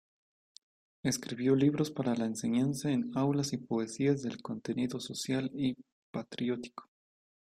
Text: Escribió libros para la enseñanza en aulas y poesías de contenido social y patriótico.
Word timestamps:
Escribió 1.03 1.55
libros 1.55 1.91
para 1.91 2.15
la 2.15 2.25
enseñanza 2.25 2.89
en 2.89 3.11
aulas 3.15 3.53
y 3.53 3.57
poesías 3.59 4.23
de 4.23 4.35
contenido 4.41 4.99
social 4.99 5.51
y 5.53 5.75
patriótico. 6.11 6.89